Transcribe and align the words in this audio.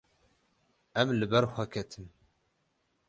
Em 1.01 1.07
li 1.19 1.25
ber 1.31 1.45
xwe 1.53 1.65
ketin. 1.73 2.07